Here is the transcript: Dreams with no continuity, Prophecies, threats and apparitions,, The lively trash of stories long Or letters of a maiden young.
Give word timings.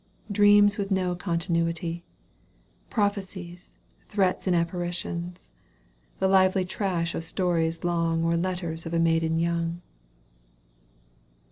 Dreams 0.31 0.79
with 0.79 0.89
no 0.89 1.13
continuity, 1.15 2.03
Prophecies, 2.89 3.75
threats 4.09 4.47
and 4.47 4.55
apparitions,, 4.55 5.51
The 6.17 6.27
lively 6.27 6.65
trash 6.65 7.13
of 7.13 7.23
stories 7.23 7.83
long 7.83 8.23
Or 8.23 8.35
letters 8.35 8.87
of 8.87 8.95
a 8.95 8.99
maiden 8.99 9.37
young. 9.37 9.83